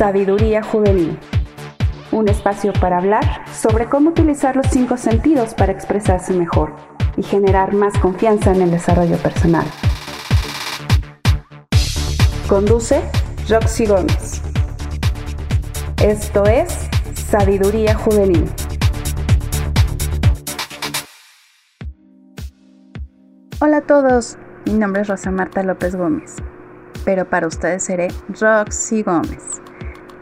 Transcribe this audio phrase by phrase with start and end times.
[0.00, 1.18] Sabiduría Juvenil.
[2.10, 6.74] Un espacio para hablar sobre cómo utilizar los cinco sentidos para expresarse mejor
[7.18, 9.66] y generar más confianza en el desarrollo personal.
[12.48, 13.02] Conduce
[13.46, 14.40] Roxy Gómez.
[16.02, 18.50] Esto es Sabiduría Juvenil.
[23.60, 26.36] Hola a todos, mi nombre es Rosa Marta López Gómez,
[27.04, 28.08] pero para ustedes seré
[28.40, 29.59] Roxy Gómez.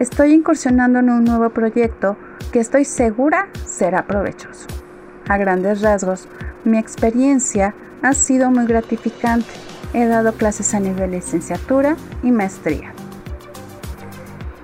[0.00, 2.16] Estoy incursionando en un nuevo proyecto
[2.50, 4.66] que estoy segura será provechoso.
[5.28, 6.28] A grandes rasgos,
[6.64, 9.46] mi experiencia ha sido muy gratificante.
[9.92, 12.92] He dado clases a nivel licenciatura y maestría.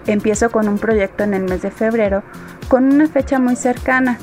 [0.06, 2.24] Empiezo con un proyecto en el mes de febrero
[2.68, 4.18] con una fecha muy cercana,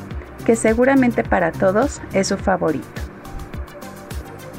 [0.45, 2.87] que seguramente para todos es su favorito.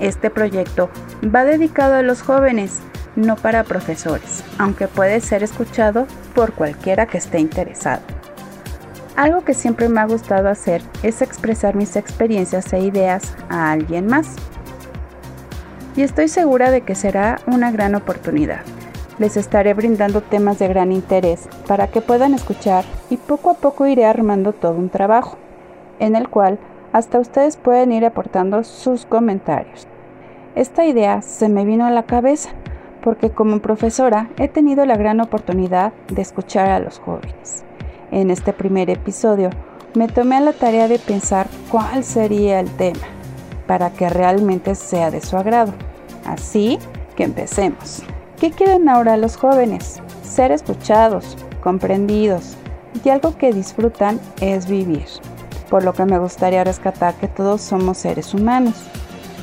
[0.01, 0.89] Este proyecto
[1.25, 2.81] va dedicado a los jóvenes,
[3.17, 8.03] no para profesores, aunque puede ser escuchado por cualquiera que esté interesado.
[9.17, 14.07] Algo que siempre me ha gustado hacer es expresar mis experiencias e ideas a alguien
[14.07, 14.37] más.
[15.97, 18.61] Y estoy segura de que será una gran oportunidad.
[19.19, 23.87] Les estaré brindando temas de gran interés para que puedan escuchar y poco a poco
[23.89, 25.37] iré armando todo un trabajo,
[25.99, 26.61] en el cual
[26.93, 29.89] hasta ustedes pueden ir aportando sus comentarios.
[30.55, 32.51] Esta idea se me vino a la cabeza
[33.03, 37.65] porque como profesora he tenido la gran oportunidad de escuchar a los jóvenes.
[38.11, 39.51] En este primer episodio
[39.95, 43.07] me tomé a la tarea de pensar cuál sería el tema
[43.67, 45.73] para que realmente sea de su agrado.
[46.25, 46.79] Así
[47.17, 48.03] que empecemos.
[48.41, 50.01] ¿Qué quieren ahora los jóvenes?
[50.23, 52.57] Ser escuchados, comprendidos
[53.05, 55.07] y algo que disfrutan es vivir.
[55.69, 58.75] Por lo que me gustaría rescatar que todos somos seres humanos,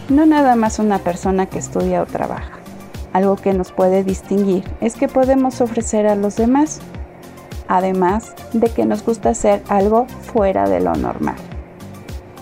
[0.10, 2.55] no nada más una persona que estudia o trabaja.
[3.16, 6.82] Algo que nos puede distinguir es que podemos ofrecer a los demás,
[7.70, 11.38] además de que nos gusta hacer algo fuera de lo normal.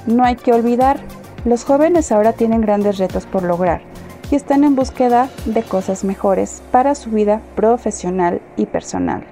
[0.08, 1.00] No hay que olvidar,
[1.46, 3.84] los jóvenes ahora tienen grandes retos por lograr
[4.32, 9.26] y están en búsqueda de cosas mejores para su vida profesional y personal.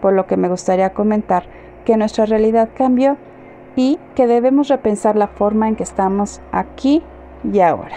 [0.00, 1.44] Por lo que me gustaría comentar
[1.84, 3.18] que nuestra realidad cambió
[3.76, 7.02] y que debemos repensar la forma en que estamos aquí
[7.52, 7.96] y ahora.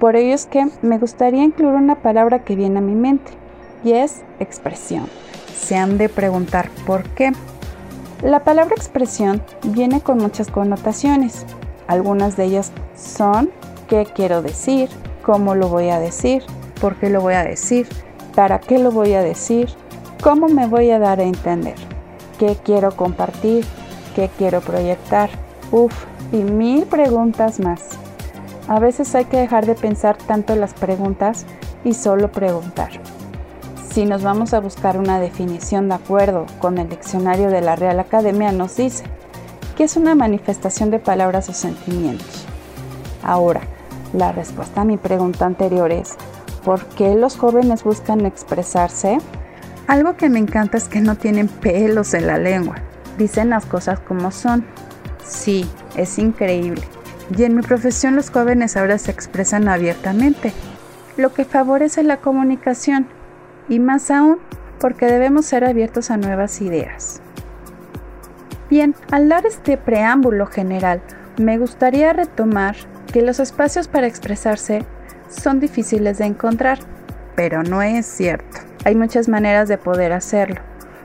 [0.00, 3.32] Por ello es que me gustaría incluir una palabra que viene a mi mente
[3.84, 5.06] y es expresión.
[5.54, 7.32] Se han de preguntar por qué.
[8.22, 11.44] La palabra expresión viene con muchas connotaciones.
[11.86, 13.50] Algunas de ellas son
[13.88, 14.88] qué quiero decir,
[15.22, 16.44] cómo lo voy a decir,
[16.80, 17.86] por qué lo voy a decir,
[18.34, 19.68] para qué lo voy a decir,
[20.22, 21.74] cómo me voy a dar a entender,
[22.38, 23.66] qué quiero compartir,
[24.16, 25.28] qué quiero proyectar,
[25.72, 25.92] Uf,
[26.32, 27.98] y mil preguntas más.
[28.70, 31.44] A veces hay que dejar de pensar tanto las preguntas
[31.82, 32.90] y solo preguntar.
[33.92, 37.98] Si nos vamos a buscar una definición de acuerdo con el diccionario de la Real
[37.98, 39.02] Academia, nos dice
[39.76, 42.46] que es una manifestación de palabras o sentimientos.
[43.24, 43.62] Ahora,
[44.12, 46.14] la respuesta a mi pregunta anterior es,
[46.64, 49.18] ¿por qué los jóvenes buscan expresarse?
[49.88, 52.76] Algo que me encanta es que no tienen pelos en la lengua.
[53.18, 54.64] Dicen las cosas como son.
[55.24, 56.82] Sí, es increíble.
[57.36, 60.52] Y en mi profesión los jóvenes ahora se expresan abiertamente,
[61.16, 63.06] lo que favorece la comunicación
[63.68, 64.38] y más aún
[64.80, 67.20] porque debemos ser abiertos a nuevas ideas.
[68.68, 71.02] Bien, al dar este preámbulo general,
[71.38, 72.76] me gustaría retomar
[73.12, 74.84] que los espacios para expresarse
[75.28, 76.78] son difíciles de encontrar,
[77.36, 78.58] pero no es cierto.
[78.84, 80.60] Hay muchas maneras de poder hacerlo.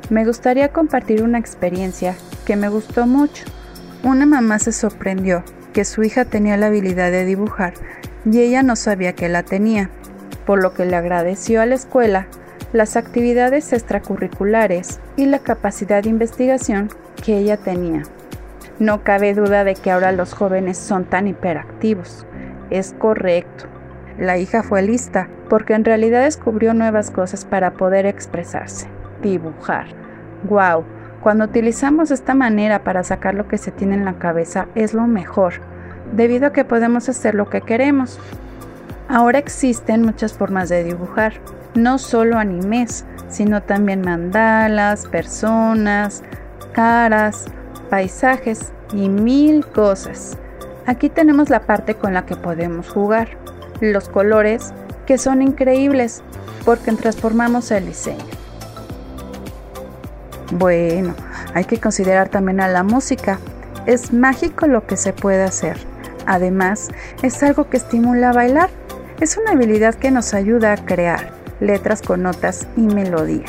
[0.09, 2.15] Me gustaría compartir una experiencia
[2.45, 3.45] que me gustó mucho.
[4.03, 5.43] Una mamá se sorprendió
[5.75, 7.73] que su hija tenía la habilidad de dibujar
[8.23, 9.89] y ella no sabía que la tenía,
[10.45, 12.27] por lo que le agradeció a la escuela
[12.71, 16.87] las actividades extracurriculares y la capacidad de investigación
[17.21, 18.03] que ella tenía.
[18.79, 22.25] No cabe duda de que ahora los jóvenes son tan hiperactivos.
[22.69, 23.65] Es correcto.
[24.17, 28.87] La hija fue lista porque en realidad descubrió nuevas cosas para poder expresarse.
[29.21, 29.87] Dibujar.
[30.47, 30.85] ¡Wow!
[31.25, 35.07] Cuando utilizamos esta manera para sacar lo que se tiene en la cabeza es lo
[35.07, 35.55] mejor,
[36.13, 38.19] debido a que podemos hacer lo que queremos.
[39.07, 41.33] Ahora existen muchas formas de dibujar,
[41.75, 46.23] no solo animes, sino también mandalas, personas,
[46.73, 47.45] caras,
[47.89, 50.37] paisajes y mil cosas.
[50.85, 53.29] Aquí tenemos la parte con la que podemos jugar,
[53.81, 54.73] los colores
[55.05, 56.23] que son increíbles
[56.63, 58.25] porque transformamos el diseño.
[60.51, 61.15] Bueno,
[61.53, 63.39] hay que considerar también a la música.
[63.85, 65.77] Es mágico lo que se puede hacer.
[66.25, 66.89] Además,
[67.21, 68.69] es algo que estimula a bailar.
[69.19, 73.45] Es una habilidad que nos ayuda a crear letras con notas y melodía.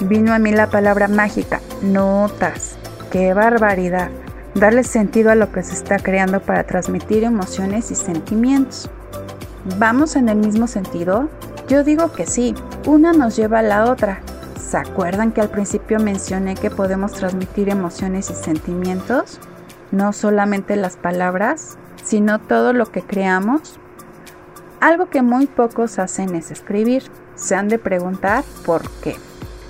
[0.00, 2.76] vino a mí la palabra mágica, notas.
[3.10, 4.10] ¡Qué barbaridad!
[4.54, 8.90] Darle sentido a lo que se está creando para transmitir emociones y sentimientos.
[9.78, 11.28] ¿Vamos en el mismo sentido?
[11.68, 12.54] Yo digo que sí,
[12.86, 14.20] una nos lleva a la otra.
[14.58, 19.38] ¿Se acuerdan que al principio mencioné que podemos transmitir emociones y sentimientos?
[19.92, 23.78] No solamente las palabras, sino todo lo que creamos.
[24.80, 27.04] Algo que muy pocos hacen es escribir.
[27.34, 29.16] Se han de preguntar por qué.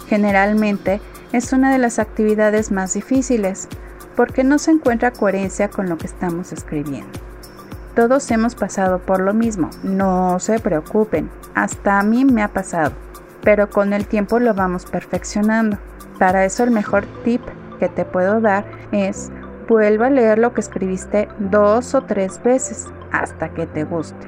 [0.08, 1.00] Generalmente
[1.32, 3.68] es una de las actividades más difíciles
[4.16, 7.18] porque no se encuentra coherencia con lo que estamos escribiendo.
[7.94, 12.92] Todos hemos pasado por lo mismo, no se preocupen, hasta a mí me ha pasado,
[13.42, 15.78] pero con el tiempo lo vamos perfeccionando.
[16.18, 17.40] Para eso el mejor tip
[17.78, 19.30] que te puedo dar es
[19.70, 24.26] vuelva a leer lo que escribiste dos o tres veces hasta que te guste.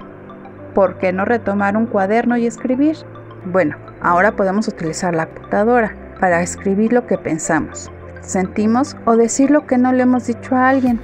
[0.73, 2.97] ¿Por qué no retomar un cuaderno y escribir?
[3.45, 7.91] Bueno, ahora podemos utilizar la computadora para escribir lo que pensamos,
[8.21, 11.01] sentimos o decir lo que no le hemos dicho a alguien.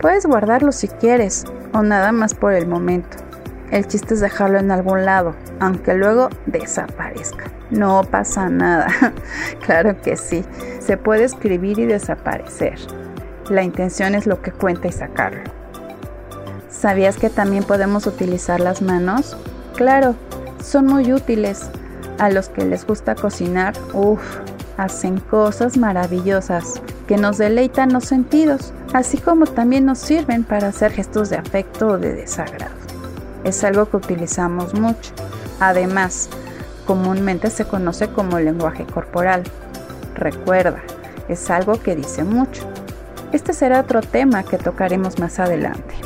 [0.00, 1.44] Puedes guardarlo si quieres
[1.74, 3.18] o nada más por el momento.
[3.70, 7.44] El chiste es dejarlo en algún lado, aunque luego desaparezca.
[7.70, 8.86] No pasa nada.
[9.66, 10.46] claro que sí,
[10.78, 12.78] se puede escribir y desaparecer.
[13.50, 15.42] La intención es lo que cuenta y sacarlo.
[16.70, 19.36] ¿Sabías que también podemos utilizar las manos?
[19.74, 20.14] Claro,
[20.62, 21.68] son muy útiles.
[22.18, 24.22] A los que les gusta cocinar, uff,
[24.78, 30.92] hacen cosas maravillosas que nos deleitan los sentidos, así como también nos sirven para hacer
[30.92, 32.74] gestos de afecto o de desagrado.
[33.44, 35.12] Es algo que utilizamos mucho.
[35.60, 36.30] Además,
[36.86, 39.42] comúnmente se conoce como lenguaje corporal.
[40.14, 40.82] Recuerda,
[41.28, 42.66] es algo que dice mucho.
[43.34, 45.96] Este será otro tema que tocaremos más adelante.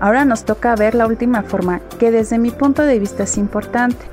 [0.00, 4.04] Ahora nos toca ver la última forma que desde mi punto de vista es importante.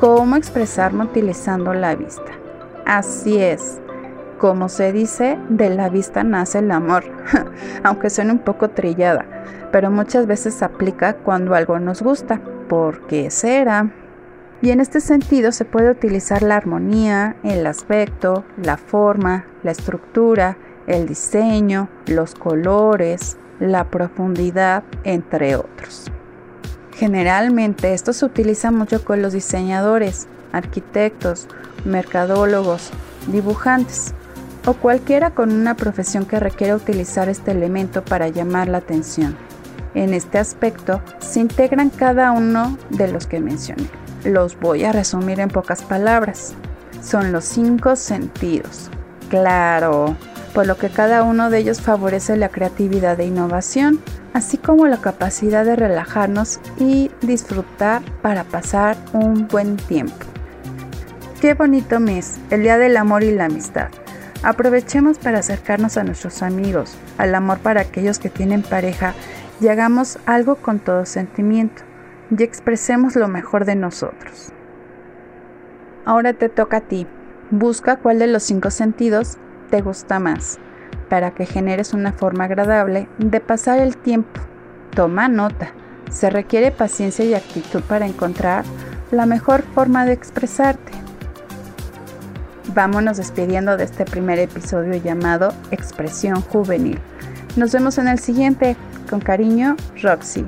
[0.00, 2.32] Cómo expresarme utilizando la vista.
[2.84, 3.78] Así es.
[4.40, 7.04] Como se dice, de la vista nace el amor,
[7.84, 9.26] aunque suene un poco trillada,
[9.70, 12.40] pero muchas veces aplica cuando algo nos gusta.
[12.68, 13.92] ¿Por qué será?
[14.64, 20.56] Y en este sentido se puede utilizar la armonía, el aspecto, la forma, la estructura,
[20.86, 26.10] el diseño, los colores, la profundidad, entre otros.
[26.94, 31.46] Generalmente esto se utiliza mucho con los diseñadores, arquitectos,
[31.84, 32.90] mercadólogos,
[33.26, 34.14] dibujantes
[34.64, 39.36] o cualquiera con una profesión que requiera utilizar este elemento para llamar la atención.
[39.92, 44.03] En este aspecto se integran cada uno de los que mencioné.
[44.24, 46.54] Los voy a resumir en pocas palabras.
[47.02, 48.90] Son los cinco sentidos.
[49.28, 50.16] Claro,
[50.54, 54.00] por lo que cada uno de ellos favorece la creatividad e innovación,
[54.32, 60.16] así como la capacidad de relajarnos y disfrutar para pasar un buen tiempo.
[61.42, 63.88] Qué bonito mes, el Día del Amor y la Amistad.
[64.42, 69.12] Aprovechemos para acercarnos a nuestros amigos, al amor para aquellos que tienen pareja
[69.60, 71.82] y hagamos algo con todo sentimiento
[72.38, 74.52] y expresemos lo mejor de nosotros.
[76.04, 77.06] Ahora te toca a ti.
[77.50, 79.38] Busca cuál de los cinco sentidos
[79.70, 80.58] te gusta más,
[81.08, 84.40] para que generes una forma agradable de pasar el tiempo.
[84.94, 85.72] Toma nota.
[86.10, 88.64] Se requiere paciencia y actitud para encontrar
[89.10, 90.92] la mejor forma de expresarte.
[92.74, 96.98] Vámonos despidiendo de este primer episodio llamado Expresión Juvenil.
[97.56, 98.76] Nos vemos en el siguiente.
[99.08, 100.46] Con cariño, Roxy.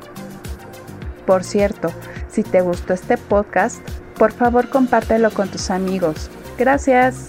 [1.26, 1.90] Por cierto,
[2.28, 3.80] si te gustó este podcast,
[4.16, 6.30] por favor compártelo con tus amigos.
[6.56, 7.28] Gracias.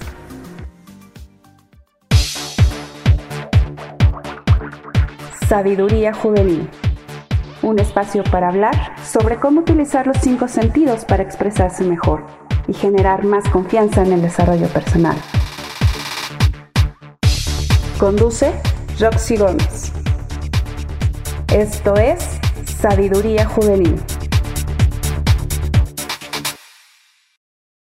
[5.48, 6.70] Sabiduría Juvenil.
[7.62, 12.26] Un espacio para hablar sobre cómo utilizar los cinco sentidos para expresarse mejor
[12.68, 15.18] y generar más confianza en el desarrollo personal.
[17.98, 18.54] Conduce
[19.00, 19.92] Roxy Gómez.
[21.52, 22.37] Esto es
[22.80, 23.96] Sabiduría Juvenil.